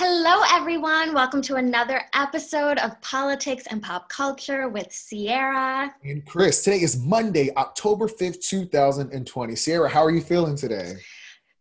[0.00, 1.12] Hello, everyone.
[1.12, 6.62] Welcome to another episode of Politics and Pop Culture with Sierra and Chris.
[6.62, 9.56] Today is Monday, October 5th, 2020.
[9.56, 10.94] Sierra, how are you feeling today?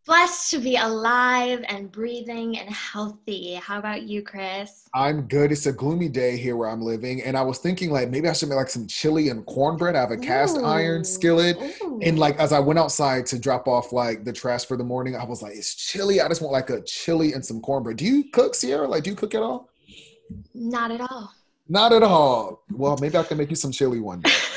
[0.08, 3.56] Blessed to be alive and breathing and healthy.
[3.56, 4.88] How about you, Chris?
[4.94, 5.52] I'm good.
[5.52, 8.32] It's a gloomy day here where I'm living, and I was thinking like maybe I
[8.32, 9.98] should make like some chili and cornbread.
[9.98, 10.64] I have a cast Ooh.
[10.64, 12.00] iron skillet, Ooh.
[12.02, 15.18] and like as I went outside to drop off like the trash for the morning,
[15.18, 16.22] I was like, it's chilly.
[16.22, 17.98] I just want like a chili and some cornbread.
[17.98, 18.88] Do you cook, Sierra?
[18.88, 19.70] Like, do you cook at all?
[20.56, 21.34] Not at all.
[21.68, 22.64] Not at all.
[22.72, 24.32] Well, maybe I can make you some chili one day.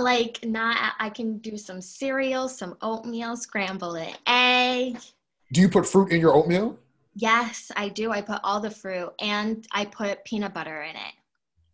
[0.00, 4.98] like not I can do some cereal, some oatmeal, scramble it, egg.
[5.52, 6.78] Do you put fruit in your oatmeal?
[7.14, 8.10] Yes, I do.
[8.10, 11.14] I put all the fruit and I put peanut butter in it.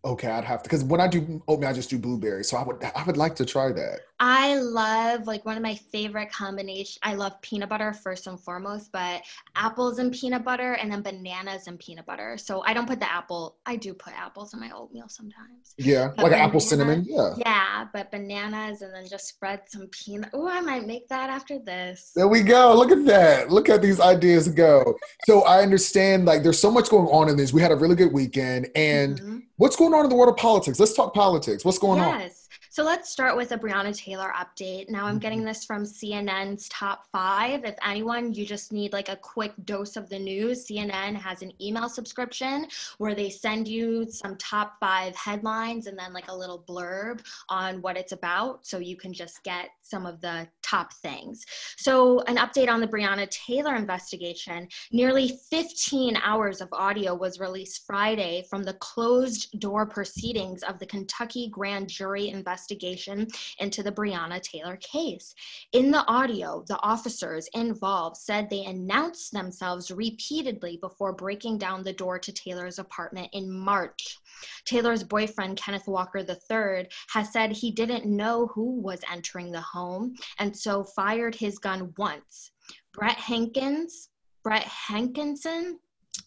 [0.05, 2.49] Okay, I'd have to because when I do oatmeal, I just do blueberries.
[2.49, 4.01] So I would I would like to try that.
[4.23, 7.01] I love like one of my favorite combination.
[7.03, 9.23] I love peanut butter first and foremost, but
[9.57, 12.37] apples and peanut butter, and then bananas and peanut butter.
[12.37, 13.57] So I don't put the apple.
[13.65, 15.75] I do put apples in my oatmeal sometimes.
[15.79, 17.07] Yeah, but like banana, apple cinnamon.
[17.09, 17.35] Yeah.
[17.39, 20.29] Yeah, but bananas and then just spread some peanut.
[20.35, 22.13] Oh, I might make that after this.
[22.15, 22.75] There we go.
[22.75, 23.51] Look at that.
[23.51, 24.99] Look at these ideas go.
[25.25, 27.55] so I understand like there's so much going on in this.
[27.55, 29.39] We had a really good weekend, and mm-hmm.
[29.57, 30.79] what's going on in the world of politics?
[30.79, 31.65] Let's talk politics.
[31.65, 32.23] What's going yes.
[32.23, 32.31] on?
[32.73, 34.89] So let's start with a Breonna Taylor update.
[34.89, 35.49] Now I'm getting mm-hmm.
[35.49, 37.65] this from CNN's top five.
[37.65, 41.53] If anyone, you just need like a quick dose of the news, CNN has an
[41.61, 46.65] email subscription where they send you some top five headlines and then like a little
[46.69, 48.65] blurb on what it's about.
[48.65, 51.45] So you can just get some of the top things.
[51.77, 57.85] So, an update on the Breonna Taylor investigation nearly 15 hours of audio was released
[57.85, 64.41] Friday from the closed door proceedings of the Kentucky grand jury investigation into the Breonna
[64.43, 65.35] Taylor case.
[65.73, 71.93] In the audio, the officers involved said they announced themselves repeatedly before breaking down the
[71.93, 74.19] door to Taylor's apartment in March.
[74.65, 80.15] Taylor's boyfriend, Kenneth Walker III, has said he didn't know who was entering the home
[80.39, 82.53] and so fired his gun once.
[82.93, 84.09] Brett Hankins,
[84.43, 85.79] Brett Hankinson,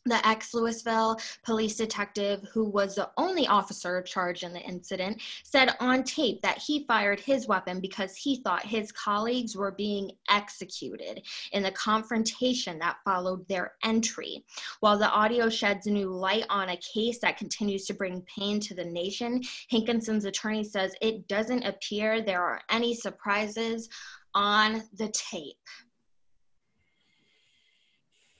[0.05, 5.75] the ex Louisville police detective, who was the only officer charged in the incident, said
[5.79, 11.25] on tape that he fired his weapon because he thought his colleagues were being executed
[11.53, 14.43] in the confrontation that followed their entry.
[14.81, 18.75] While the audio sheds new light on a case that continues to bring pain to
[18.75, 23.89] the nation, Hankinson's attorney says it doesn't appear there are any surprises
[24.35, 25.55] on the tape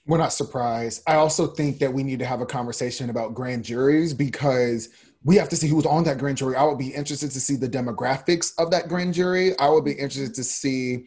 [0.06, 1.02] we're not surprised.
[1.06, 4.90] I also think that we need to have a conversation about grand juries because
[5.24, 6.56] we have to see who's on that grand jury.
[6.56, 9.58] I would be interested to see the demographics of that grand jury.
[9.58, 11.06] I would be interested to see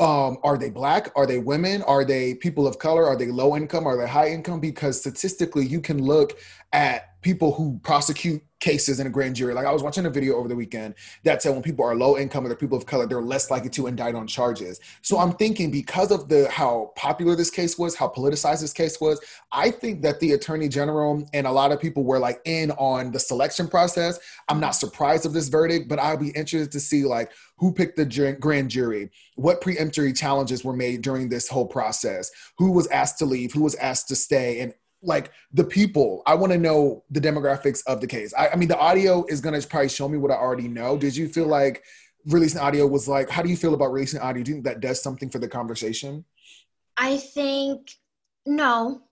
[0.00, 1.12] um, are they black?
[1.14, 1.82] Are they women?
[1.82, 3.06] Are they people of color?
[3.06, 3.86] Are they low income?
[3.86, 4.58] Are they high income?
[4.58, 6.38] Because statistically, you can look
[6.72, 9.54] at people who prosecute cases in a grand jury.
[9.54, 10.94] Like I was watching a video over the weekend
[11.24, 13.70] that said when people are low income or they're people of color, they're less likely
[13.70, 14.78] to indict on charges.
[15.02, 19.00] So I'm thinking because of the how popular this case was, how politicized this case
[19.00, 22.70] was, I think that the attorney general and a lot of people were like in
[22.72, 24.20] on the selection process.
[24.48, 27.96] I'm not surprised of this verdict, but I'll be interested to see like who picked
[27.96, 33.18] the grand jury, what preemptory challenges were made during this whole process, who was asked
[33.18, 36.22] to leave, who was asked to stay, and like the people.
[36.26, 38.32] I want to know the demographics of the case.
[38.36, 40.96] I, I mean, the audio is going to probably show me what I already know.
[40.96, 41.82] Did you feel like
[42.26, 44.42] releasing audio was like, how do you feel about releasing audio?
[44.42, 46.24] Do you think that does something for the conversation?
[46.96, 47.90] I think
[48.46, 49.02] no,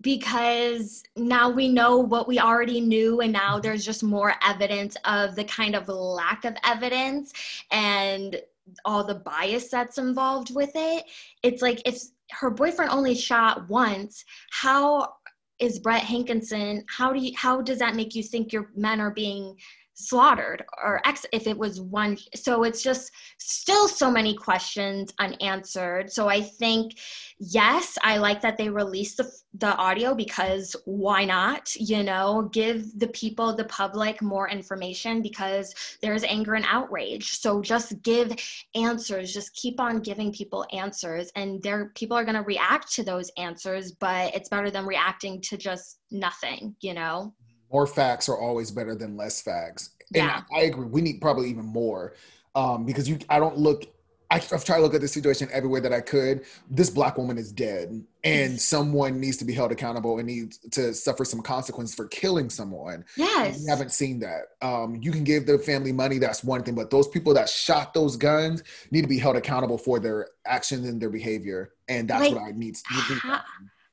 [0.00, 5.34] because now we know what we already knew and now there's just more evidence of
[5.34, 7.32] the kind of lack of evidence
[7.70, 8.40] and
[8.84, 11.04] all the bias that's involved with it
[11.42, 15.10] it's like if her boyfriend only shot once how
[15.58, 19.10] is Brett Hankinson, how do you how does that make you think your men are
[19.10, 19.56] being
[19.98, 26.10] slaughtered or ex if it was one so it's just still so many questions unanswered.
[26.10, 26.92] So i think
[27.40, 32.96] yes i like that they released the, the audio because why not you know give
[32.98, 37.38] the people the public more information because there's anger and outrage.
[37.40, 38.32] So just give
[38.76, 43.02] answers just keep on giving people answers and there people are going to react to
[43.02, 47.34] those answers but it's better than reacting to just nothing you know
[47.72, 49.90] more facts are always better than less facts.
[50.14, 50.42] And yeah.
[50.52, 50.86] I, I agree.
[50.86, 52.14] We need probably even more
[52.54, 53.18] um, because you.
[53.28, 53.84] I don't look.
[54.30, 56.44] I, I've tried to look at the situation everywhere that I could.
[56.70, 60.92] This black woman is dead, and someone needs to be held accountable and needs to
[60.92, 63.06] suffer some consequence for killing someone.
[63.16, 64.42] Yes, we haven't seen that.
[64.60, 67.94] Um, you can give the family money, that's one thing, but those people that shot
[67.94, 72.24] those guns need to be held accountable for their actions and their behavior, and that's
[72.24, 72.76] like, what I need.
[72.84, 73.40] How,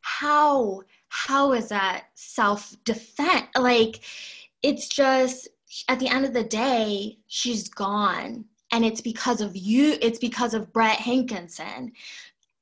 [0.06, 4.02] how how is that self defense like
[4.62, 5.48] it's just
[5.90, 8.46] at the end of the day she's gone.
[8.72, 11.92] And it's because of you it's because of brett hankinson.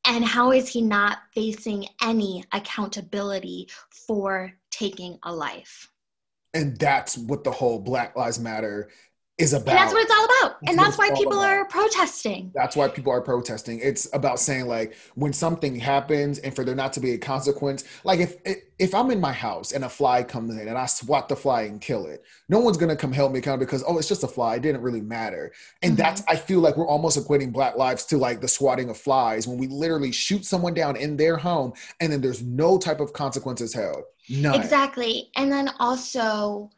[0.07, 5.91] And how is he not facing any accountability for taking a life?
[6.53, 8.89] And that's what the whole black lives matter
[9.39, 9.69] is about.
[9.69, 10.57] And that's what it's all about.
[10.67, 11.49] And that's why people about.
[11.49, 12.51] are protesting.
[12.53, 13.79] That's why people are protesting.
[13.81, 17.83] It's about saying like when something happens and for there not to be a consequence.
[18.03, 18.37] Like if
[18.77, 21.63] if I'm in my house and a fly comes in and I swat the fly
[21.63, 24.27] and kill it, no one's gonna come help me count because oh it's just a
[24.27, 24.55] fly.
[24.55, 25.51] It didn't really matter.
[25.81, 26.01] And mm-hmm.
[26.01, 29.47] that's I feel like we're almost equating black lives to like the swatting of flies
[29.47, 33.13] when we literally shoot someone down in their home and then there's no type of
[33.13, 34.03] consequences held.
[34.29, 34.53] None.
[34.61, 35.31] Exactly.
[35.35, 36.69] And then also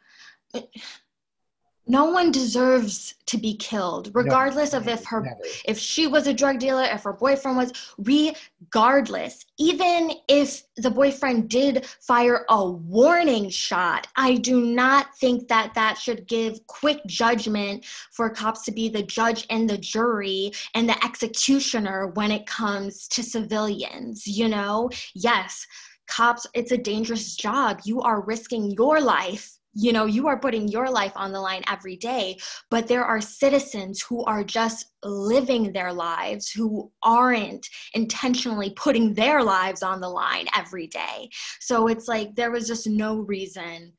[1.87, 5.39] no one deserves to be killed regardless no, of if her never.
[5.65, 9.45] if she was a drug dealer if her boyfriend was regardless.
[9.57, 15.97] Even if the boyfriend did fire a warning shot i do not think that that
[15.97, 21.05] should give quick judgment for cops to be the judge and the jury and the
[21.05, 24.89] executioner when it comes to civilians you know?
[25.13, 25.65] Yes
[26.07, 27.81] cops it's a dangerous job.
[27.83, 31.61] You are risking your life you know you are putting your life on the line
[31.67, 32.37] every day
[32.71, 39.43] but there are citizens who are just living their lives who aren't intentionally putting their
[39.43, 41.29] lives on the line every day.
[41.59, 43.93] So it's like there was just no reason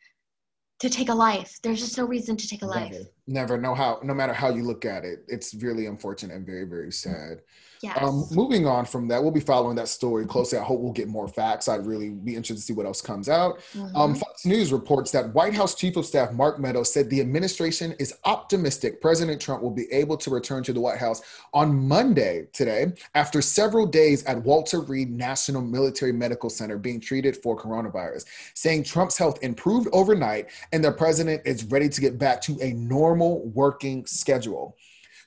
[0.80, 1.58] to take a life.
[1.62, 2.92] There's just no reason to take a life.
[2.92, 6.46] Never, never know how no matter how you look at it it's really unfortunate and
[6.46, 7.40] very very sad
[7.82, 7.98] Yes.
[8.00, 10.58] Um, moving on from that, we'll be following that story closely.
[10.58, 11.68] I hope we'll get more facts.
[11.68, 13.58] I'd really be interested to see what else comes out.
[13.74, 13.96] Mm-hmm.
[13.96, 17.94] Um, Fox News reports that White House Chief of Staff Mark Meadows said the administration
[17.98, 22.48] is optimistic President Trump will be able to return to the White House on Monday
[22.52, 28.24] today after several days at Walter Reed National Military Medical Center being treated for coronavirus,
[28.54, 32.72] saying Trump's health improved overnight and the president is ready to get back to a
[32.72, 34.76] normal working schedule.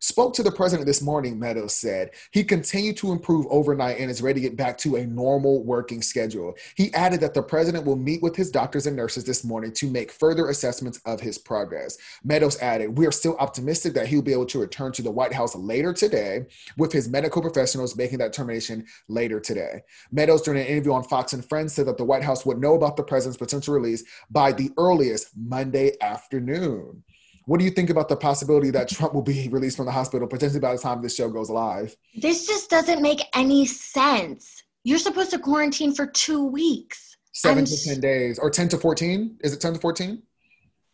[0.01, 2.11] Spoke to the president this morning, Meadows said.
[2.31, 6.01] He continued to improve overnight and is ready to get back to a normal working
[6.01, 6.55] schedule.
[6.75, 9.91] He added that the president will meet with his doctors and nurses this morning to
[9.91, 11.97] make further assessments of his progress.
[12.23, 15.33] Meadows added, We are still optimistic that he'll be able to return to the White
[15.33, 16.45] House later today,
[16.77, 19.83] with his medical professionals making that determination later today.
[20.13, 22.75] Meadows, during an interview on Fox and Friends, said that the White House would know
[22.75, 27.03] about the president's potential release by the earliest Monday afternoon.
[27.49, 30.27] What do you think about the possibility that Trump will be released from the hospital
[30.27, 31.95] potentially by the time this show goes live?
[32.15, 34.61] This just doesn't make any sense.
[34.83, 37.17] You're supposed to quarantine for two weeks.
[37.31, 39.39] 7 I'm to 10 days or 10 to 14?
[39.43, 40.21] Is it 10 to 14?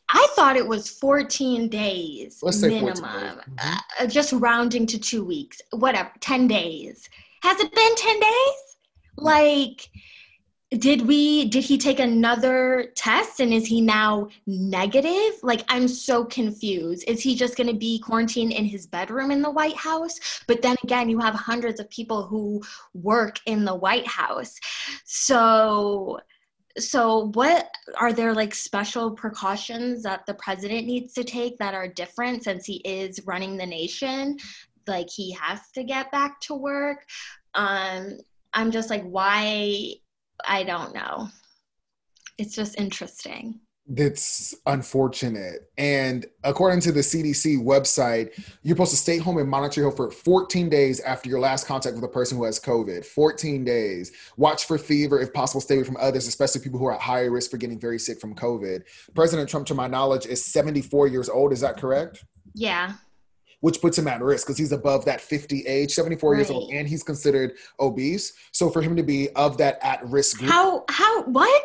[0.08, 2.94] I thought it was 14 days Let's say minimum.
[2.94, 3.04] Days.
[3.04, 4.06] Mm-hmm.
[4.06, 7.10] Uh, just rounding to two weeks, whatever, 10 days.
[7.42, 8.78] Has it been 10 days?
[9.18, 9.90] Like,
[10.72, 15.34] did we did he take another test and is he now negative?
[15.44, 17.04] Like i'm so confused.
[17.08, 20.20] Is he just going to be quarantined in his bedroom in the white house?
[20.48, 22.64] But then again you have hundreds of people who
[22.94, 24.56] work in the white house.
[25.04, 26.20] So
[26.78, 31.88] so what are there like special precautions that the president needs to take that are
[31.88, 34.38] different since he is running the nation?
[34.88, 37.06] Like he has to get back to work.
[37.54, 38.18] Um
[38.58, 39.94] i'm just like why
[40.48, 41.30] I don't know.
[42.38, 43.60] It's just interesting.
[43.96, 45.70] It's unfortunate.
[45.78, 48.32] And according to the CDC website,
[48.64, 51.68] you're supposed to stay home and monitor your health for 14 days after your last
[51.68, 53.06] contact with a person who has COVID.
[53.06, 54.12] 14 days.
[54.38, 55.22] Watch for fever.
[55.22, 57.80] If possible, stay away from others, especially people who are at higher risk for getting
[57.80, 58.82] very sick from COVID.
[59.14, 61.54] President Trump, to my knowledge, is 74 years old.
[61.54, 62.26] Is that correct?
[62.56, 62.94] Yeah
[63.62, 66.38] which puts him at risk because he's above that 50 age, 74 right.
[66.38, 68.34] years old, and he's considered obese.
[68.52, 70.52] So for him to be of that at risk group.
[70.52, 71.64] How, how, what?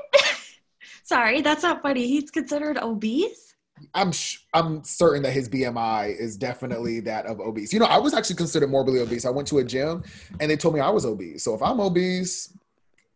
[1.02, 2.06] Sorry, that's not funny.
[2.06, 3.54] He's considered obese?
[3.94, 7.72] I'm sh- I'm certain that his BMI is definitely that of obese.
[7.72, 9.24] You know, I was actually considered morbidly obese.
[9.24, 10.04] I went to a gym
[10.38, 11.42] and they told me I was obese.
[11.44, 12.56] So if I'm obese,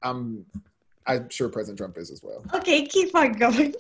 [0.03, 0.47] I'm
[1.07, 2.45] I'm sure President Trump is as well.
[2.55, 3.75] Okay, keep on going.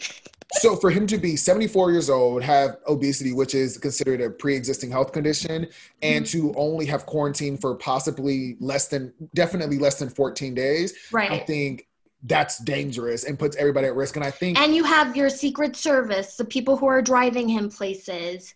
[0.52, 4.90] so for him to be 74 years old, have obesity, which is considered a pre-existing
[4.90, 5.68] health condition,
[6.02, 6.48] and mm-hmm.
[6.48, 11.30] to only have quarantine for possibly less than definitely less than 14 days, right.
[11.30, 11.86] I think
[12.24, 14.16] that's dangerous and puts everybody at risk.
[14.16, 17.70] And I think And you have your secret service, the people who are driving him
[17.70, 18.54] places.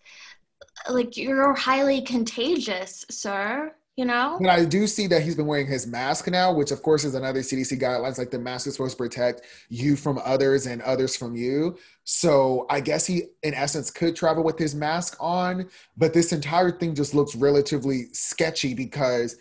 [0.89, 4.38] Like you're highly contagious, sir you know?
[4.40, 7.17] But I do see that he's been wearing his mask now, which of course is
[7.17, 8.17] another CDC guidelines.
[8.17, 11.76] Like the mask is supposed to protect you from others and others from you.
[12.05, 15.69] So I guess he, in essence, could travel with his mask on.
[15.97, 19.37] But this entire thing just looks relatively sketchy because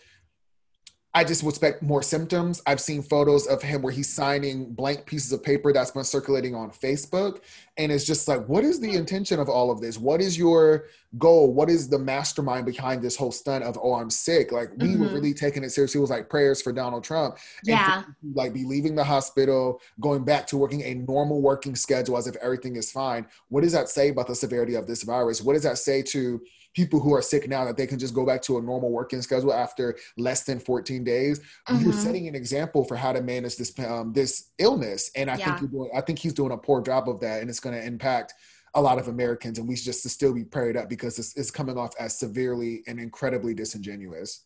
[1.17, 2.61] I just would expect more symptoms.
[2.67, 6.53] I've seen photos of him where he's signing blank pieces of paper that's been circulating
[6.53, 7.41] on Facebook.
[7.75, 9.97] And it's just like, what is the intention of all of this?
[9.97, 10.85] What is your
[11.17, 11.51] goal?
[11.51, 14.51] What is the mastermind behind this whole stunt of, oh, I'm sick?
[14.51, 15.05] Like, we mm-hmm.
[15.05, 15.97] were really taking it seriously.
[15.97, 17.39] It was like prayers for Donald Trump.
[17.63, 18.03] Yeah.
[18.35, 22.35] like, be leaving the hospital, going back to working a normal working schedule as if
[22.35, 23.25] everything is fine.
[23.49, 25.41] What does that say about the severity of this virus?
[25.41, 26.39] What does that say to
[26.77, 29.19] people who are sick now that they can just go back to a normal working
[29.19, 31.39] schedule after less than 14 days.
[31.39, 31.83] Mm-hmm.
[31.83, 35.45] You're setting an example for how to manage this um, this illness, and I yeah.
[35.45, 35.89] think you're doing.
[35.97, 38.35] I think he's doing a poor job of that, and it's going to impact
[38.75, 41.49] a lot of Americans, and we should just still be prayed up because it's, it's
[41.49, 44.43] coming off as severely and incredibly disingenuous.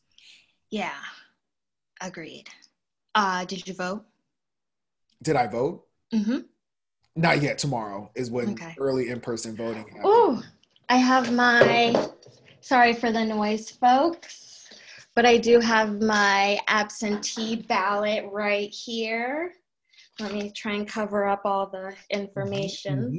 [0.69, 1.01] Yeah,
[1.99, 2.45] agreed.
[3.13, 4.05] Uh, did you vote?
[5.21, 5.85] Did I vote?
[6.13, 6.39] Mm-hmm.
[7.17, 7.57] Not yet.
[7.57, 8.73] Tomorrow is when okay.
[8.79, 9.99] early in person voting.
[10.01, 10.41] Oh,
[10.91, 12.09] I have my,
[12.59, 14.67] sorry for the noise, folks,
[15.15, 19.53] but I do have my absentee ballot right here.
[20.19, 22.99] Let me try and cover up all the information.
[22.99, 23.17] Mm-hmm.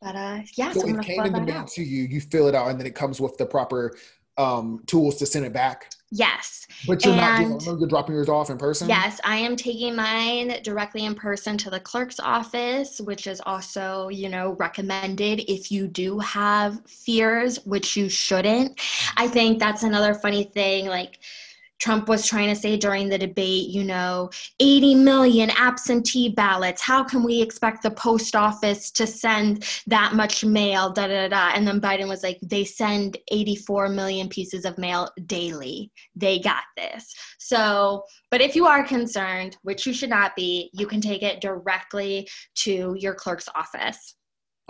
[0.00, 2.04] But uh, yeah, so, so it came in the mail to you.
[2.04, 3.96] You fill it out, and then it comes with the proper
[4.38, 5.90] um, tools to send it back.
[6.10, 6.66] Yes.
[6.86, 8.88] But you're and not you're dropping yours off in person?
[8.88, 14.08] Yes, I am taking mine directly in person to the clerk's office, which is also,
[14.08, 18.80] you know, recommended if you do have fears, which you shouldn't.
[19.16, 20.86] I think that's another funny thing.
[20.86, 21.20] Like,
[21.80, 26.82] Trump was trying to say during the debate, you know, 80 million absentee ballots.
[26.82, 30.92] How can we expect the post office to send that much mail?
[30.92, 31.50] Da da da.
[31.54, 35.90] And then Biden was like, they send 84 million pieces of mail daily.
[36.14, 37.12] They got this.
[37.38, 41.40] So, but if you are concerned, which you should not be, you can take it
[41.40, 44.16] directly to your clerk's office.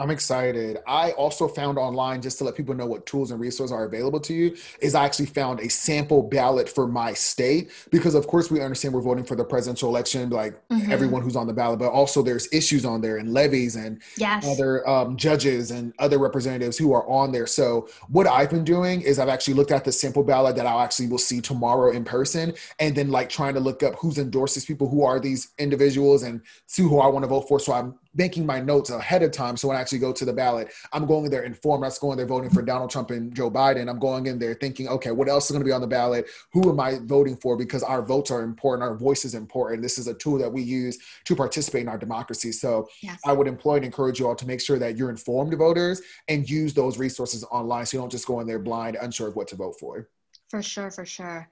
[0.01, 0.79] I'm excited.
[0.87, 4.19] I also found online, just to let people know what tools and resources are available
[4.21, 8.51] to you, is I actually found a sample ballot for my state because, of course,
[8.51, 10.91] we understand we're voting for the presidential election, like mm-hmm.
[10.91, 14.47] everyone who's on the ballot, but also there's issues on there and levies and yes.
[14.47, 17.47] other um, judges and other representatives who are on there.
[17.47, 20.81] So, what I've been doing is I've actually looked at the sample ballot that I'll
[20.81, 24.55] actually will see tomorrow in person, and then like trying to look up who's endorsed
[24.55, 27.61] these people, who are these individuals, and see who I want to vote for.
[27.61, 29.57] So I'm making my notes ahead of time.
[29.57, 31.85] So when I actually go to the ballot, I'm going in there informed.
[31.85, 33.89] I'm going there voting for Donald Trump and Joe Biden.
[33.89, 36.27] I'm going in there thinking, okay, what else is going to be on the ballot?
[36.53, 37.57] Who am I voting for?
[37.57, 38.89] Because our votes are important.
[38.89, 39.83] Our voice is important.
[39.83, 42.53] This is a tool that we use to participate in our democracy.
[42.53, 43.21] So yes.
[43.25, 46.49] I would employ and encourage you all to make sure that you're informed voters and
[46.49, 49.49] use those resources online so you don't just go in there blind, unsure of what
[49.49, 50.09] to vote for.
[50.49, 51.49] For sure, for sure.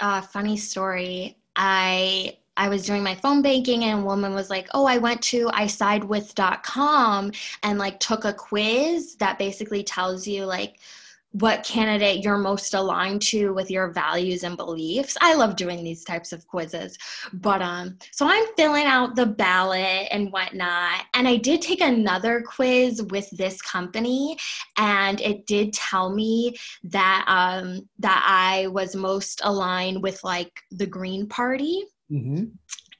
[0.00, 1.36] Uh, funny story.
[1.54, 5.22] I I was doing my phone banking and a woman was like, "Oh, I went
[5.22, 10.78] to isidewith.com and like took a quiz that basically tells you like
[11.32, 15.16] what candidate you're most aligned to with your values and beliefs.
[15.22, 16.98] I love doing these types of quizzes.
[17.32, 21.04] But um so I'm filling out the ballot and whatnot.
[21.14, 24.36] And I did take another quiz with this company
[24.76, 30.86] and it did tell me that um that I was most aligned with like the
[30.86, 31.86] Green Party.
[32.10, 32.44] Mm-hmm.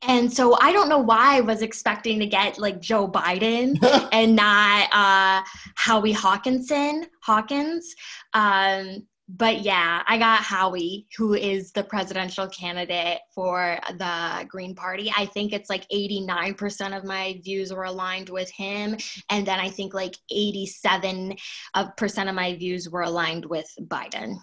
[0.03, 3.79] And so I don't know why I was expecting to get like Joe Biden
[4.13, 5.43] and not uh,
[5.77, 7.95] Howie Hawkinson Hawkins.
[8.33, 15.13] Um, but yeah, I got Howie, who is the presidential candidate for the Green Party.
[15.17, 18.97] I think it's like 89% of my views were aligned with him.
[19.29, 21.37] And then I think like 87%
[21.77, 24.35] of my views were aligned with Biden.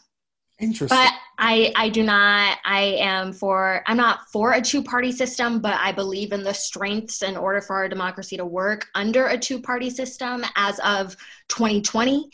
[0.60, 0.98] Interesting.
[0.98, 5.60] But I I do not I am for I'm not for a two party system,
[5.60, 9.38] but I believe in the strengths in order for our democracy to work under a
[9.38, 11.16] two party system as of
[11.50, 12.30] 2020.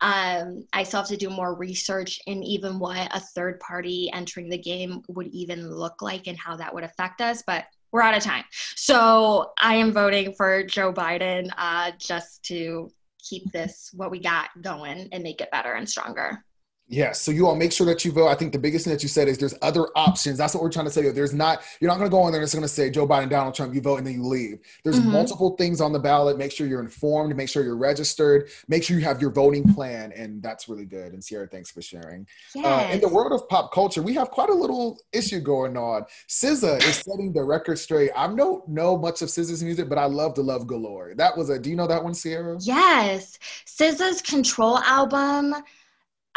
[0.00, 4.48] Um, I still have to do more research in even what a third party entering
[4.48, 7.44] the game would even look like and how that would affect us.
[7.46, 8.44] But we're out of time.
[8.74, 12.90] So I am voting for Joe Biden uh, just to
[13.22, 16.44] keep this what we got going and make it better and stronger.
[16.88, 17.20] Yes.
[17.20, 18.28] So you all make sure that you vote.
[18.28, 20.38] I think the biggest thing that you said is there's other options.
[20.38, 21.10] That's what we're trying to say.
[21.10, 23.06] There's not, you're not going to go in there and it's going to say Joe
[23.06, 24.60] Biden, Donald Trump, you vote and then you leave.
[24.84, 25.12] There's mm-hmm.
[25.12, 26.38] multiple things on the ballot.
[26.38, 30.12] Make sure you're informed, make sure you're registered, make sure you have your voting plan.
[30.12, 31.12] And that's really good.
[31.12, 32.26] And Sierra, thanks for sharing.
[32.54, 32.64] Yes.
[32.64, 36.06] Uh, in the world of pop culture, we have quite a little issue going on.
[36.28, 38.10] SZA is setting the record straight.
[38.16, 41.12] I don't know much of SZA's music, but I love the Love Galore.
[41.16, 42.56] That was a, do you know that one, Sierra?
[42.60, 43.38] Yes.
[43.66, 45.54] SZA's Control album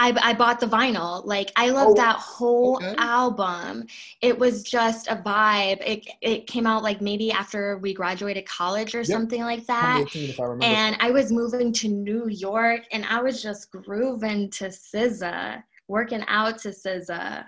[0.01, 1.24] I, I bought the vinyl.
[1.25, 2.96] Like I love oh, that whole okay.
[2.98, 3.86] album.
[4.22, 5.79] It was just a vibe.
[5.86, 9.05] It it came out like maybe after we graduated college or yep.
[9.05, 10.08] something like that.
[10.39, 15.63] I and I was moving to New York and I was just grooving to SZA,
[15.88, 17.46] working out to SZA.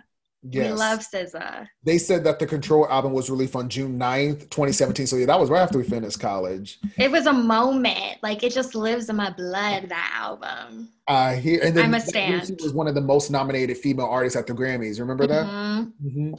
[0.49, 0.71] Yes.
[0.71, 1.67] We love SZA.
[1.83, 5.07] They said that the Control album was released on June 9th, 2017.
[5.07, 6.79] So yeah, that was right after we finished college.
[6.97, 8.17] It was a moment.
[8.21, 10.89] Like it just lives in my blood, that album.
[11.07, 12.47] I hear and then I'm a stand.
[12.47, 14.99] She was one of the most nominated female artists at the Grammys.
[14.99, 15.45] Remember that?
[15.45, 16.07] Mm-hmm.
[16.07, 16.33] Mm-hmm.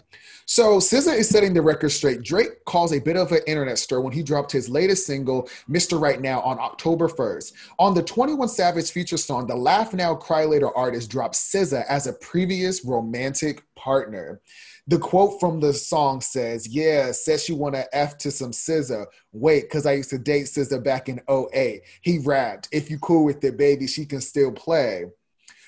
[0.46, 2.22] So SZA is setting the record straight.
[2.22, 6.00] Drake caused a bit of an internet stir when he dropped his latest single, Mr.
[6.00, 7.52] Right Now, on October 1st.
[7.78, 12.06] On the 21 Savage feature song, the Laugh Now Cry Later artist dropped SZA as
[12.06, 14.40] a previous romantic partner.
[14.86, 19.06] The quote from the song says, Yeah, says she wanna F to some SZA.
[19.32, 21.82] Wait, cause I used to date SZA back in 08.
[22.02, 25.06] He rapped, If you cool with it, baby, she can still play.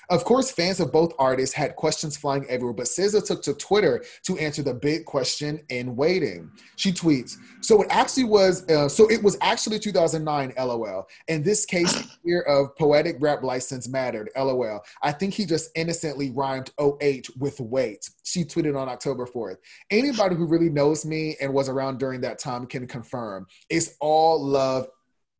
[0.09, 4.05] Of course, fans of both artists had questions flying everywhere, but SZA took to Twitter
[4.23, 6.49] to answer the big question in waiting.
[6.77, 8.67] She tweets, "So it actually was.
[8.69, 10.53] Uh, so it was actually 2009.
[10.57, 11.07] LOL.
[11.27, 14.29] In this case, fear of poetic rap license mattered.
[14.37, 14.81] LOL.
[15.03, 19.57] I think he just innocently rhymed 08 with wait." She tweeted on October 4th.
[19.89, 23.45] Anybody who really knows me and was around during that time can confirm.
[23.69, 24.87] It's all love,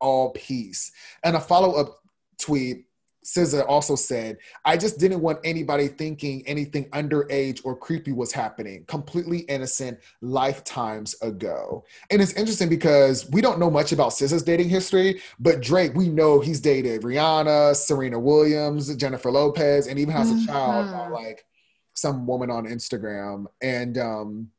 [0.00, 0.92] all peace.
[1.24, 2.02] And a follow up
[2.38, 2.87] tweet
[3.28, 8.84] SZA also said, I just didn't want anybody thinking anything underage or creepy was happening.
[8.86, 11.84] Completely innocent lifetimes ago.
[12.10, 16.08] And it's interesting because we don't know much about SZA's dating history, but Drake, we
[16.08, 21.12] know he's dated Rihanna, Serena Williams, Jennifer Lopez, and even has a child mm-hmm.
[21.12, 21.44] like
[21.92, 23.44] some woman on Instagram.
[23.60, 24.50] And um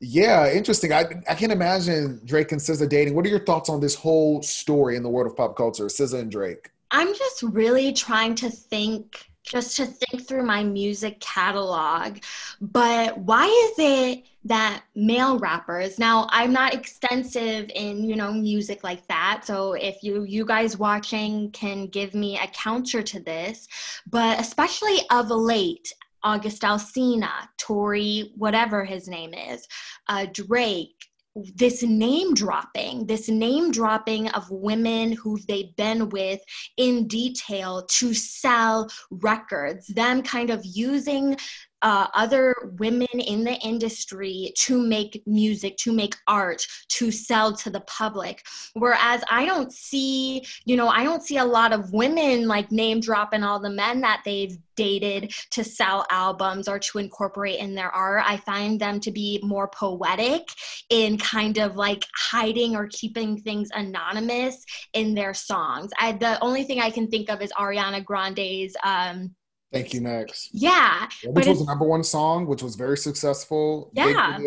[0.00, 0.92] yeah, interesting.
[0.92, 3.16] I I can't imagine Drake and SZA dating.
[3.16, 6.20] What are your thoughts on this whole story in the world of pop culture, SZA
[6.20, 6.70] and Drake?
[6.90, 12.18] I'm just really trying to think just to think through my music catalog.
[12.60, 18.84] But why is it that male rappers now I'm not extensive in, you know, music
[18.84, 19.42] like that.
[19.44, 23.68] So if you you guys watching can give me a counter to this,
[24.08, 25.92] but especially of late,
[26.22, 29.66] August Alsina, Tory, whatever his name is,
[30.08, 31.07] uh, Drake,
[31.54, 36.40] this name dropping, this name dropping of women who they've been with
[36.76, 41.36] in detail to sell records, them kind of using
[41.82, 47.70] uh, other women in the industry to make music, to make art, to sell to
[47.70, 48.44] the public.
[48.74, 53.00] Whereas I don't see, you know, I don't see a lot of women like name
[53.00, 57.90] dropping all the men that they've dated to sell albums or to incorporate in their
[57.90, 58.22] art.
[58.24, 60.48] I find them to be more poetic
[60.88, 65.90] in kind of like hiding or keeping things anonymous in their songs.
[65.98, 68.76] I, the only thing I can think of is Ariana Grande's.
[68.84, 69.34] Um,
[69.72, 70.50] Thank you, next.
[70.52, 71.08] Yeah.
[71.22, 73.90] yeah which was the number one song, which was very successful.
[73.94, 74.38] Yeah.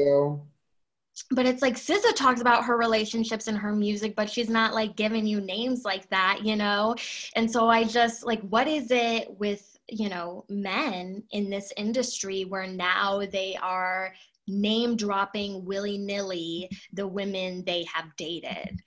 [1.29, 4.95] But it's like SZA talks about her relationships and her music, but she's not like
[4.95, 6.95] giving you names like that, you know?
[7.35, 12.45] And so I just like, what is it with, you know, men in this industry
[12.45, 14.13] where now they are
[14.47, 18.81] name dropping willy nilly the women they have dated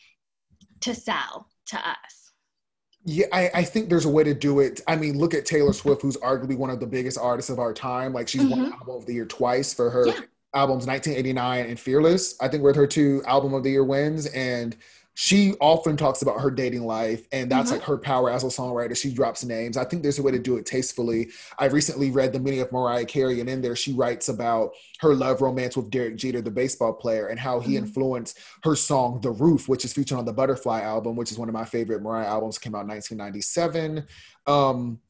[0.80, 2.23] to sell to us?
[3.06, 4.80] Yeah, I, I, think there's a way to do it.
[4.86, 7.74] I mean, look at Taylor Swift, who's arguably one of the biggest artists of our
[7.74, 8.14] time.
[8.14, 8.62] Like she's mm-hmm.
[8.62, 10.20] won album of the year twice for her yeah.
[10.54, 12.34] albums 1989 and Fearless.
[12.40, 14.26] I think were her two album of the year wins.
[14.26, 14.74] And
[15.14, 17.78] she often talks about her dating life and that's mm-hmm.
[17.78, 20.38] like her power as a songwriter she drops names i think there's a way to
[20.38, 23.92] do it tastefully i recently read the meaning of mariah carey and in there she
[23.92, 27.84] writes about her love romance with derek jeter the baseball player and how he mm-hmm.
[27.84, 31.48] influenced her song the roof which is featured on the butterfly album which is one
[31.48, 34.06] of my favorite mariah albums came out in 1997
[34.46, 35.00] um,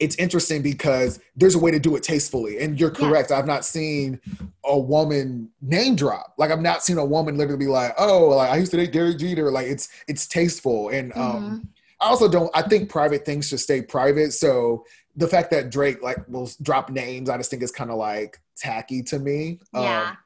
[0.00, 2.60] it's interesting because there's a way to do it tastefully.
[2.60, 3.30] And you're correct.
[3.30, 3.38] Yeah.
[3.38, 4.20] I've not seen
[4.64, 6.34] a woman name drop.
[6.38, 8.92] Like I've not seen a woman literally be like, "Oh, like I used to date
[8.92, 10.88] Derek Jeter." Like it's it's tasteful.
[10.90, 11.56] And um, mm-hmm.
[12.00, 12.50] I also don't.
[12.54, 14.32] I think private things should stay private.
[14.32, 14.84] So
[15.16, 18.40] the fact that Drake like will drop names, I just think is kind of like
[18.56, 19.60] tacky to me.
[19.72, 20.10] Yeah.
[20.10, 20.16] Um,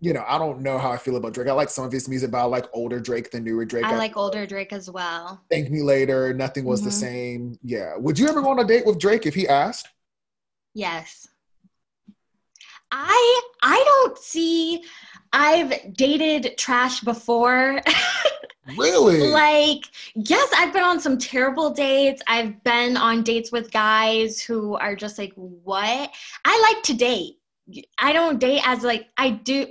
[0.00, 1.48] you know, I don't know how I feel about Drake.
[1.48, 3.84] I like some of his music, but I like older Drake than newer Drake.
[3.84, 5.42] I, like older Drake as well.
[5.50, 6.88] Thank Me Later, Nothing Was mm-hmm.
[6.88, 7.58] the Same.
[7.62, 7.96] Yeah.
[7.96, 9.88] Would you ever go on a date with Drake if he asked?
[10.74, 11.26] Yes.
[12.90, 14.84] I I don't see
[15.32, 17.80] I've dated trash before.
[18.78, 19.28] really?
[19.28, 19.84] like,
[20.14, 22.22] yes, I've been on some terrible dates.
[22.26, 26.10] I've been on dates with guys who are just like, "What?"
[26.44, 27.34] I like to date.
[27.98, 29.66] I don't date as like I do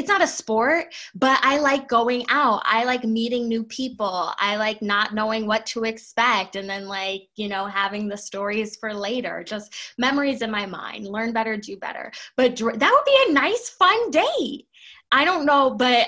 [0.00, 2.62] it's not a sport, but I like going out.
[2.64, 4.32] I like meeting new people.
[4.38, 8.76] I like not knowing what to expect and then like, you know, having the stories
[8.76, 9.44] for later.
[9.44, 11.06] Just memories in my mind.
[11.06, 12.10] Learn better, do better.
[12.38, 14.66] But that would be a nice fun date.
[15.12, 16.06] I don't know, but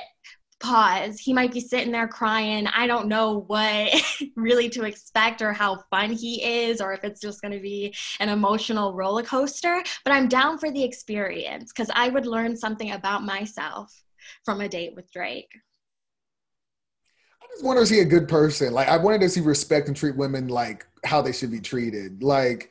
[0.62, 1.18] pause.
[1.18, 2.66] He might be sitting there crying.
[2.68, 3.92] I don't know what
[4.37, 7.94] really to expect or how fun he is, or if it's just going to be
[8.20, 9.83] an emotional roller coaster.
[10.05, 13.92] But I'm down for the experience because I would learn something about myself
[14.44, 15.51] from a date with Drake.
[17.42, 18.72] I just wonder is he a good person?
[18.72, 22.22] Like I wanted to see respect and treat women like how they should be treated.
[22.22, 22.70] Like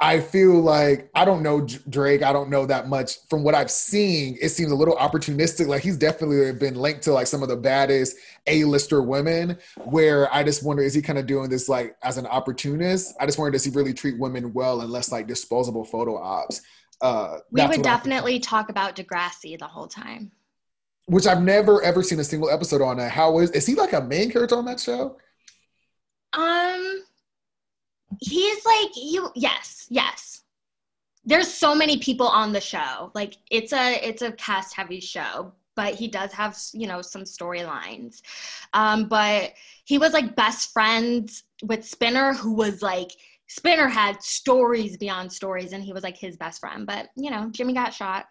[0.00, 2.22] I feel like I don't know Drake.
[2.22, 3.16] I don't know that much.
[3.30, 5.66] From what I've seen, it seems a little opportunistic.
[5.66, 9.56] Like he's definitely been linked to like some of the baddest A-lister women.
[9.84, 13.14] Where I just wonder, is he kind of doing this like as an opportunist?
[13.20, 16.60] I just wonder, does he really treat women well and less like disposable photo ops?
[17.00, 20.32] Uh, we would definitely talk about Degrassi the whole time.
[21.06, 23.10] Which I've never ever seen a single episode on that.
[23.10, 25.18] How is is he like a main character on that show?
[26.32, 27.04] Um
[28.20, 30.42] he's like you yes yes.
[31.26, 33.10] There's so many people on the show.
[33.14, 37.22] Like it's a it's a cast heavy show but he does have you know some
[37.22, 38.22] storylines.
[38.72, 39.52] Um but
[39.84, 43.10] he was like best friends with spinner who was like
[43.46, 46.86] spinner had stories beyond stories and he was like his best friend.
[46.86, 48.26] But you know jimmy got shot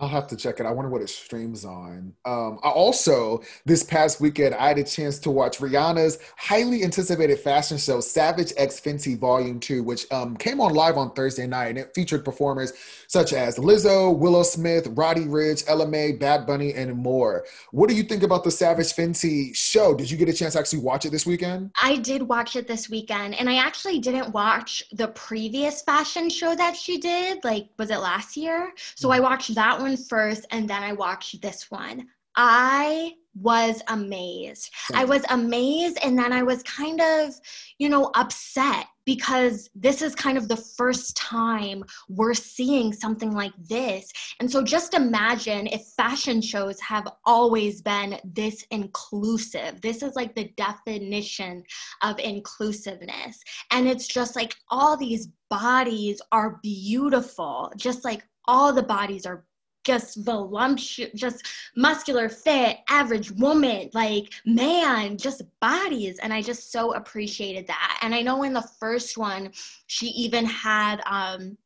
[0.00, 0.66] I'll have to check it.
[0.66, 2.14] I wonder what it streams on.
[2.24, 7.38] Um, I also, this past weekend, I had a chance to watch Rihanna's highly anticipated
[7.38, 11.68] fashion show, Savage X Fenty Volume 2, which um, came on live on Thursday night.
[11.68, 12.72] And it featured performers
[13.08, 17.44] such as Lizzo, Willow Smith, Roddy Ricch, Ella Mai, Bad Bunny, and more.
[17.70, 19.94] What do you think about the Savage Fenty show?
[19.94, 21.72] Did you get a chance to actually watch it this weekend?
[21.80, 23.34] I did watch it this weekend.
[23.34, 27.44] And I actually didn't watch the previous fashion show that she did.
[27.44, 28.72] Like, was it last year?
[28.94, 29.10] So.
[29.10, 32.06] I watched that one one first and then I watched this one.
[32.36, 34.70] I was amazed.
[34.94, 37.32] I was amazed and then I was kind of,
[37.78, 43.52] you know, upset because this is kind of the first time we're seeing something like
[43.68, 44.08] this.
[44.38, 49.80] And so just imagine if fashion shows have always been this inclusive.
[49.80, 51.64] This is like the definition
[52.02, 53.40] of inclusiveness.
[53.72, 59.44] And it's just like all these bodies are beautiful, just like all the bodies are
[59.84, 66.18] just voluptuous, just muscular, fit, average woman, like man, just bodies.
[66.18, 67.98] And I just so appreciated that.
[68.02, 69.50] And I know in the first one,
[69.86, 71.56] she even had um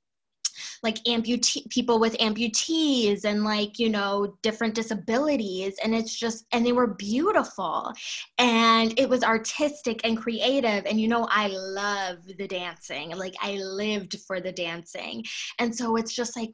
[0.83, 5.77] like amputee people with amputees and like you know different disabilities.
[5.83, 7.93] And it's just and they were beautiful.
[8.39, 10.87] And it was artistic and creative.
[10.87, 13.11] And you know i love the dancing.
[13.17, 15.25] Like i lived for the dancing.
[15.59, 16.51] And so it's just like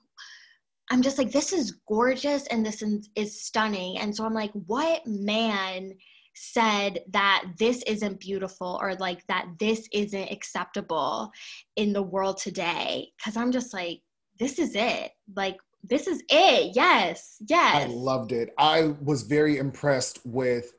[0.90, 2.82] I'm just like, this is gorgeous and this
[3.14, 3.98] is stunning.
[3.98, 5.94] And so I'm like, what man
[6.34, 11.30] said that this isn't beautiful or like that this isn't acceptable
[11.76, 13.08] in the world today?
[13.16, 14.00] Because I'm just like,
[14.38, 15.12] this is it.
[15.36, 16.72] Like, this is it.
[16.74, 17.36] Yes.
[17.48, 17.74] Yes.
[17.76, 18.50] I loved it.
[18.58, 20.72] I was very impressed with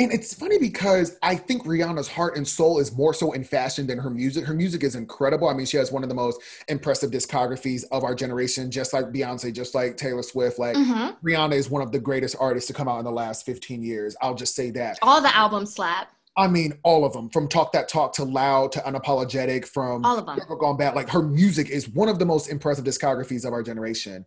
[0.00, 3.86] and it's funny because I think Rihanna's heart and soul is more so in fashion
[3.86, 4.46] than her music.
[4.46, 5.46] Her music is incredible.
[5.46, 9.12] I mean, she has one of the most impressive discographies of our generation, just like
[9.12, 10.58] Beyonce, just like Taylor Swift.
[10.58, 11.26] Like mm-hmm.
[11.26, 14.16] Rihanna is one of the greatest artists to come out in the last 15 years.
[14.22, 14.98] I'll just say that.
[15.02, 16.10] All the albums slap.
[16.34, 20.18] I mean, all of them, from Talk That Talk to Loud to Unapologetic, from all
[20.18, 20.38] of them.
[20.38, 20.94] Never Gone Bad.
[20.94, 24.24] Like her music is one of the most impressive discographies of our generation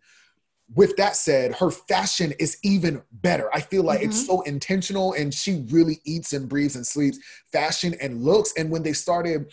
[0.76, 3.50] with that said, her fashion is even better.
[3.54, 4.10] I feel like mm-hmm.
[4.10, 7.20] it's so intentional and she really eats and breathes and sleeps
[7.52, 8.54] fashion and looks.
[8.58, 9.52] And when they started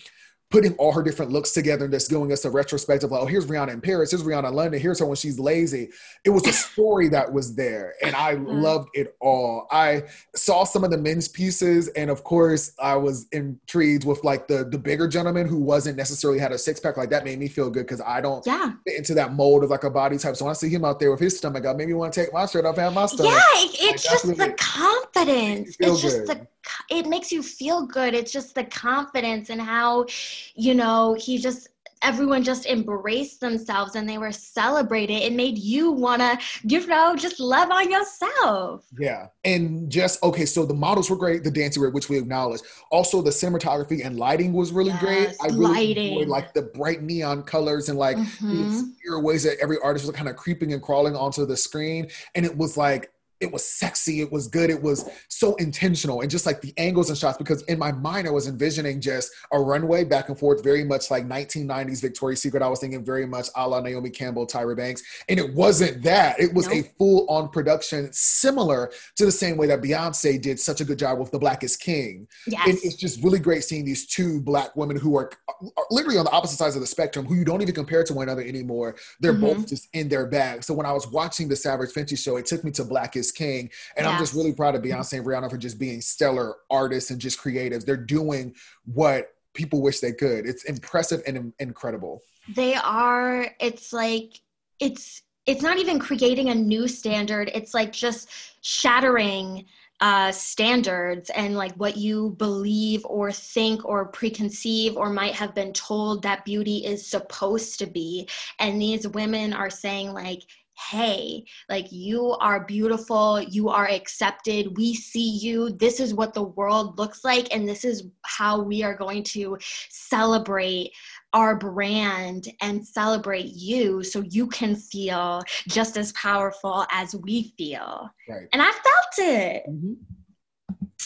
[0.51, 3.47] putting all her different looks together and just giving us a retrospective like, oh, here's
[3.47, 5.91] Rihanna in Paris, here's Rihanna in London, here's her when she's lazy.
[6.25, 8.61] It was a story that was there, and I mm-hmm.
[8.61, 9.69] loved it all.
[9.71, 10.03] I
[10.35, 14.65] saw some of the men's pieces, and of course, I was intrigued with like the
[14.65, 16.97] the bigger gentleman who wasn't necessarily had a six pack.
[16.97, 18.73] Like that made me feel good because I don't yeah.
[18.87, 20.37] fit into that mold of like a body type.
[20.37, 22.33] So when I see him out there with his stomach out, maybe want to take
[22.33, 23.33] my shirt off and have my stomach.
[23.33, 25.77] Yeah, it's like, just the confidence.
[25.79, 26.47] It's just the
[26.91, 28.15] it makes you feel good.
[28.15, 30.07] It's just the confidence and how,
[30.55, 31.69] you know, he just
[32.03, 35.23] everyone just embraced themselves and they were celebrated.
[35.23, 38.87] It made you wanna, you know, just love on yourself.
[38.99, 39.27] Yeah.
[39.45, 42.61] And just okay, so the models were great, the dancing which we acknowledge.
[42.91, 45.29] Also the cinematography and lighting was really yes, great.
[45.43, 46.13] I really lighting.
[46.13, 49.23] enjoyed like the bright neon colors and like mm-hmm.
[49.23, 52.09] ways that every artist was kind of creeping and crawling onto the screen.
[52.35, 56.31] And it was like it was sexy it was good it was so intentional and
[56.31, 59.61] just like the angles and shots because in my mind i was envisioning just a
[59.61, 62.63] runway back and forth very much like 1990s victoria's secret.
[62.63, 66.41] I was thinking very much a la naomi campbell tyra banks and it wasn't that.
[66.41, 70.85] It was a full-on production similar to the same way that beyonce did such a
[70.85, 72.67] good job with the black is king yes.
[72.67, 76.25] And it's just really great seeing these two black women who are, are, literally on
[76.25, 78.97] the opposite sides of the spectrum who you don't even compare to one another anymore.
[79.21, 79.41] They're mm-hmm.
[79.41, 80.65] both just in their bag.
[80.65, 83.37] So when i was watching the savage fenty show it took me to black is
[83.37, 83.71] king.
[83.97, 84.13] And yes.
[84.13, 87.39] I'm just really proud of Beyonce and Rihanna for just being stellar artists and just
[87.41, 87.85] creatives.
[87.85, 90.47] They're doing what people wish they could.
[90.47, 92.23] It's impressive and incredible.
[92.55, 93.49] They are.
[93.61, 94.41] It's like
[94.79, 97.51] it's it's not even creating a new standard.
[97.55, 99.67] It's like just shattering
[100.01, 105.73] uh, standards and like what you believe or think or preconceive or might have been
[105.73, 108.29] told that beauty is supposed to be.
[108.59, 110.43] And these women are saying, like,
[110.89, 116.43] hey, like you are beautiful, you are accepted, we see you, this is what the
[116.43, 120.93] world looks like, and this is how we are going to celebrate
[121.33, 128.09] our brand and celebrate you so you can feel just as powerful as we feel.
[128.29, 128.49] Right.
[128.53, 129.63] And I felt it.
[129.69, 129.93] Mm-hmm.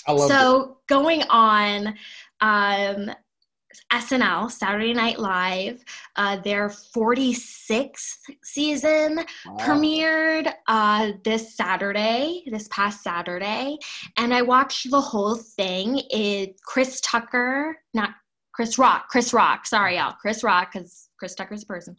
[0.06, 0.70] I love so it.
[0.88, 1.94] going on
[2.40, 3.10] um,
[3.92, 5.84] SNL, Saturday Night Live,
[6.16, 9.56] uh, their 46th season wow.
[9.60, 13.78] premiered uh, this Saturday, this past Saturday.
[14.16, 16.02] And I watched the whole thing.
[16.10, 18.10] It Chris Tucker, not
[18.54, 21.96] Chris Rock, Chris Rock, sorry, y'all, Chris Rock, because Chris Tucker's a person.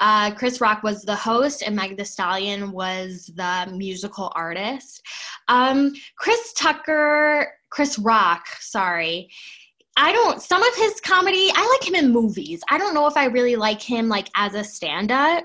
[0.00, 5.00] Uh, Chris Rock was the host, and Meg The Stallion was the musical artist.
[5.48, 9.30] Um, Chris Tucker, Chris Rock, sorry.
[9.96, 12.62] I don't, some of his comedy, I like him in movies.
[12.68, 15.44] I don't know if I really like him like as a stand up.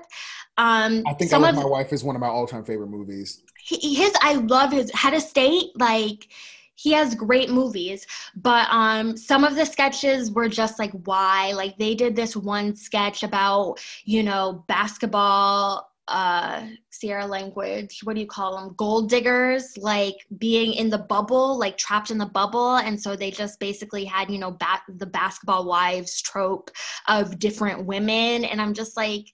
[0.56, 2.88] Um, I think I Love of, My Wife is one of my all time favorite
[2.88, 3.42] movies.
[3.64, 6.28] His, I love his Head of State, like,
[6.74, 11.76] he has great movies but um some of the sketches were just like why like
[11.76, 18.26] they did this one sketch about you know basketball uh sierra language what do you
[18.26, 22.76] call them gold diggers like being in the bubble like trapped in the bubble.
[22.76, 26.70] And so they just basically had you know bat- the basketball wives trope
[27.06, 28.44] of different women.
[28.44, 29.26] And i'm just like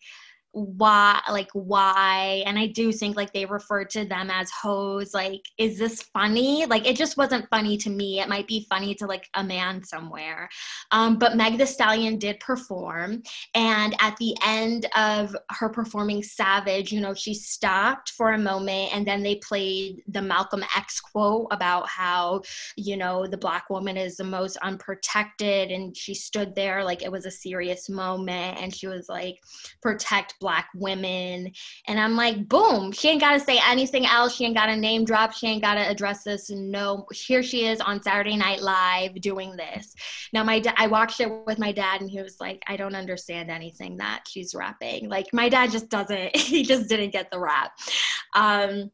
[0.56, 5.42] why like why and i do think like they refer to them as hoes like
[5.58, 6.66] is this funny?
[6.66, 8.20] Like it just wasn't funny to me.
[8.20, 10.48] It might be funny to like a man somewhere.
[10.90, 13.22] Um, but meg the stallion did perform
[13.54, 18.94] and at the end of her performing savage you know she stopped for a moment
[18.94, 22.42] and then they played the malcolm x quote about how
[22.76, 27.10] you know the black woman is the most unprotected and she stood there like it
[27.10, 29.42] was a serious moment and she was like
[29.82, 31.50] protect black women.
[31.88, 34.36] And I'm like, boom, she ain't got to say anything else.
[34.36, 35.32] She ain't got to name drop.
[35.32, 36.50] She ain't got to address this.
[36.50, 39.92] No, here she is on Saturday Night Live doing this.
[40.32, 42.94] Now, my da- I watched it with my dad, and he was like, I don't
[42.94, 45.08] understand anything that she's rapping.
[45.08, 47.72] Like, my dad just doesn't, he just didn't get the rap.
[48.36, 48.92] Um,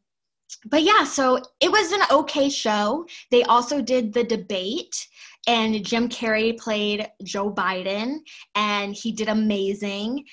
[0.65, 3.05] but yeah, so it was an okay show.
[3.29, 5.07] They also did the debate
[5.47, 8.19] and Jim Carrey played Joe Biden,
[8.55, 10.25] and he did amazing.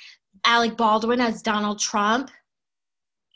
[0.45, 2.31] Alec Baldwin as Donald Trump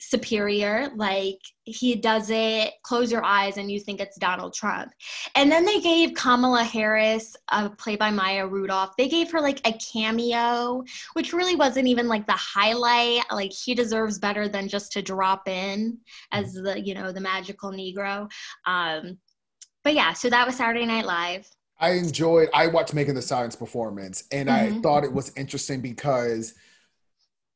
[0.08, 0.90] superior.
[0.96, 4.92] Like he does it close your eyes and you think it's donald trump.
[5.34, 8.96] And then they gave kamala harris uh, play by maya rudolph.
[8.96, 13.22] They gave her like a cameo which really wasn't even like the highlight.
[13.32, 15.98] Like she deserves better than just to drop in
[16.32, 18.30] as the you know the magical negro.
[18.66, 19.18] Um
[19.82, 21.48] but yeah so that was saturday night live.
[21.80, 24.78] I enjoyed i watched Megan Thee Stallion's performance and mm-hmm.
[24.78, 26.54] i thought it was interesting because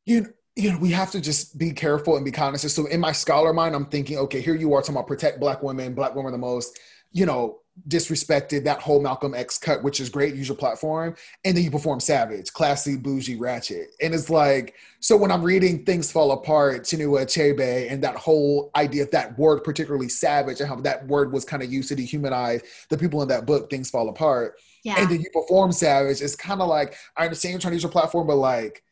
[0.09, 2.73] you know, you know, we have to just be careful and be cognizant.
[2.73, 5.62] So in my scholar mind, I'm thinking, okay, here you are talking about protect black
[5.62, 6.81] women, black women the most,
[7.12, 11.14] you know, disrespected that whole Malcolm X cut, which is great, use your platform.
[11.44, 13.90] And then you perform Savage, classy, bougie, ratchet.
[14.01, 18.73] And it's like, so when I'm reading Things Fall Apart, Chinua Achebe, and that whole
[18.75, 21.97] idea of that word, particularly savage, and how that word was kind of used to
[21.97, 24.59] dehumanize the people in that book, Things Fall Apart.
[24.83, 24.97] Yeah.
[24.99, 27.85] And then you perform Savage, it's kind of like, I understand you're trying to use
[27.85, 28.83] your platform, but like,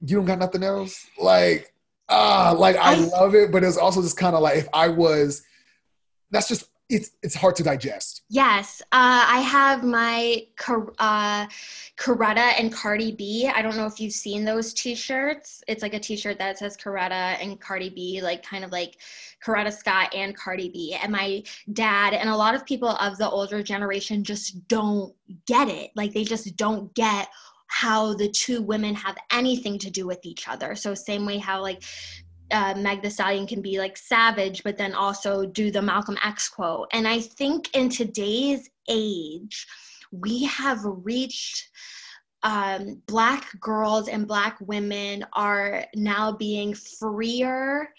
[0.00, 1.06] you don't got nothing else?
[1.18, 1.72] Like,
[2.08, 4.88] ah, like I, I love it, but it's also just kind of like if I
[4.88, 5.42] was,
[6.30, 8.22] that's just it's it's hard to digest.
[8.30, 10.46] Yes, uh, I have my
[10.98, 11.46] uh,
[11.98, 13.50] Coretta and Cardi B.
[13.54, 15.62] I don't know if you've seen those T-shirts.
[15.68, 18.96] It's like a T-shirt that says Coretta and Cardi B, like kind of like
[19.44, 20.96] Coretta Scott and Cardi B.
[21.00, 21.42] And my
[21.74, 25.14] dad and a lot of people of the older generation just don't
[25.46, 25.90] get it.
[25.94, 27.28] Like they just don't get
[27.68, 30.74] how the two women have anything to do with each other.
[30.74, 31.82] So same way how like
[32.50, 36.48] uh, Meg the Stallion can be like savage, but then also do the Malcolm X
[36.48, 36.88] quote.
[36.92, 39.66] And I think in today's age,
[40.10, 41.68] we have reached
[42.42, 47.92] um, Black girls and Black women are now being freer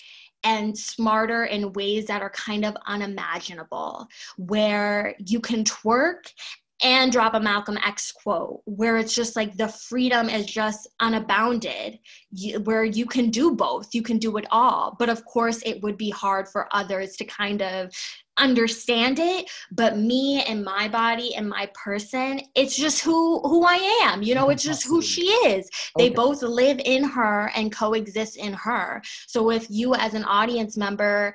[0.44, 6.32] and smarter in ways that are kind of unimaginable, where you can twerk
[6.82, 12.00] and drop a Malcolm X quote where it's just like the freedom is just unbounded,
[12.32, 14.96] you, where you can do both, you can do it all.
[14.98, 17.92] But of course, it would be hard for others to kind of
[18.40, 19.50] understand it.
[19.72, 24.24] But me and my body and my person it's just who who i am.
[24.24, 25.70] You know it's just who she is.
[25.98, 26.16] They okay.
[26.16, 29.02] both live in her and coexist in her.
[29.28, 31.34] So if you as an audience member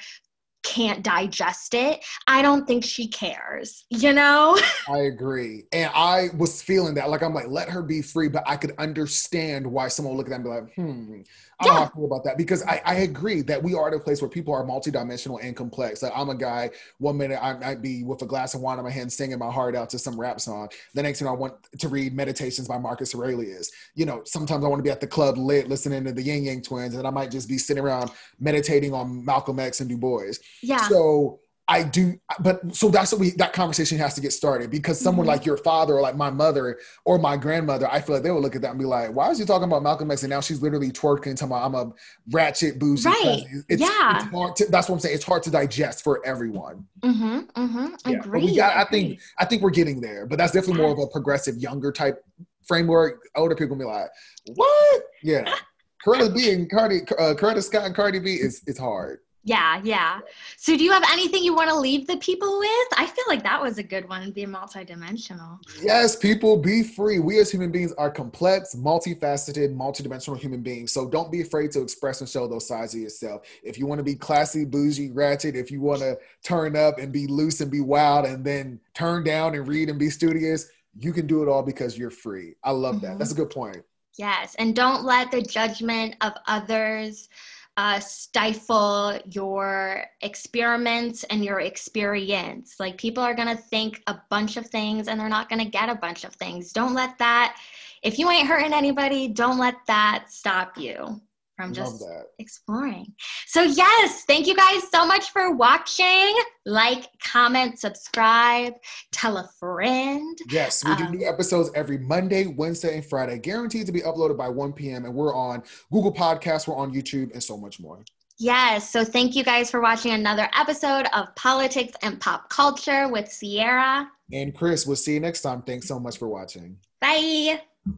[0.65, 6.61] can't digest it i don't think she cares you know i agree and i was
[6.61, 10.17] feeling that like i'm like let her be free but i could understand why someone
[10.17, 11.21] would look at that and be like hmm
[11.61, 12.05] I don't yeah.
[12.05, 14.65] about that because I, I agree that we are at a place where people are
[14.65, 16.03] multidimensional and complex.
[16.03, 18.85] Like I'm a guy, one minute I might be with a glass of wine in
[18.85, 20.69] my hand singing my heart out to some rap song.
[20.95, 23.71] The next thing I want to read Meditations by Marcus Aurelius.
[23.95, 26.45] You know, sometimes I want to be at the club lit listening to the Ying
[26.45, 29.97] Yang Twins and I might just be sitting around meditating on Malcolm X and Du
[29.97, 30.33] Bois.
[30.63, 30.89] Yeah.
[30.89, 35.01] So I do, but so that's what we that conversation has to get started because
[35.01, 35.33] someone mm-hmm.
[35.33, 38.43] like your father or like my mother or my grandmother, I feel like they would
[38.43, 40.43] look at that and be like, "Why is he talking about Malcolm X?" And now
[40.43, 41.93] she's literally twerking, talking about I'm a
[42.31, 43.09] ratchet bougie.
[43.09, 43.45] Right?
[43.71, 44.17] It's, yeah.
[44.17, 45.15] It's hard to, that's what I'm saying.
[45.15, 46.87] It's hard to digest for everyone.
[47.01, 47.39] Mm-hmm.
[47.57, 48.11] Mm-hmm.
[48.11, 48.19] Yeah.
[48.19, 48.41] Agree.
[48.41, 50.99] But we got, I think I think we're getting there, but that's definitely more of
[50.99, 52.23] a progressive, younger type
[52.69, 53.23] framework.
[53.37, 54.11] Older people be like,
[54.55, 55.51] "What?" Yeah.
[56.05, 59.21] Curtis B and Cardi, uh, Curtis Scott and Cardi B is it's hard.
[59.47, 60.21] Yeah, yeah.
[60.57, 62.89] So, do you have anything you want to leave the people with?
[62.97, 65.59] I feel like that was a good one, being multidimensional.
[65.83, 67.19] Yes, people, be free.
[67.19, 70.93] We as human beings are complex, multifaceted, multidimensional human beings.
[70.93, 73.43] So, don't be afraid to express and show those sides of yourself.
[73.63, 77.13] If you want to be classy, bougie, ratchet, if you want to turn up and
[77.13, 81.13] be loose and be wild, and then turn down and read and be studious, you
[81.13, 82.55] can do it all because you're free.
[82.65, 83.07] I love mm-hmm.
[83.07, 83.19] that.
[83.19, 83.85] That's a good point.
[84.17, 87.29] Yes, and don't let the judgment of others
[87.77, 92.77] uh, stifle your experiments and your experience.
[92.79, 95.71] Like people are going to think a bunch of things and they're not going to
[95.71, 96.73] get a bunch of things.
[96.73, 97.57] Don't let that,
[98.03, 101.21] if you ain't hurting anybody, don't let that stop you
[101.57, 102.05] from just
[102.39, 103.07] exploring.
[103.47, 106.35] So, yes, thank you guys so much for watching.
[106.67, 108.75] Like, comment, subscribe,
[109.13, 110.37] tell a friend.
[110.51, 114.37] Yes, we um, do new episodes every Monday, Wednesday, and Friday, guaranteed to be uploaded
[114.37, 115.05] by 1 p.m.
[115.05, 115.63] And we're on
[115.93, 118.05] Google Podcasts, we're on YouTube, and so much more.
[118.39, 123.31] Yes, so thank you guys for watching another episode of Politics and Pop Culture with
[123.31, 124.87] Sierra and Chris.
[124.87, 125.63] We'll see you next time.
[125.63, 126.79] Thanks so much for watching.
[127.01, 127.61] Bye.